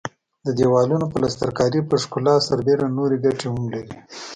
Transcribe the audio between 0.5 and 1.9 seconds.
دېوالونو پلستر کاري